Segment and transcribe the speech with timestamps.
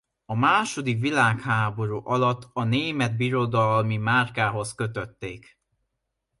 [0.25, 5.59] A második világháború alatt a német birodalmi márkához kötötték.